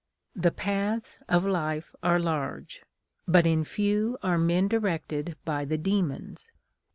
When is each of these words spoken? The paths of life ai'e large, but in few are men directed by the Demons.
The 0.35 0.49
paths 0.49 1.19
of 1.29 1.45
life 1.45 1.93
ai'e 2.01 2.17
large, 2.17 2.81
but 3.27 3.45
in 3.45 3.63
few 3.63 4.17
are 4.23 4.39
men 4.39 4.67
directed 4.67 5.37
by 5.45 5.63
the 5.63 5.77
Demons. 5.77 6.49